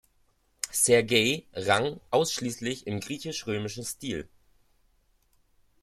Sergei 0.71 1.45
rang 1.53 1.99
ausschließlich 2.09 2.87
im 2.87 3.01
griechisch-römischen 3.01 3.83
Stil. 3.85 4.27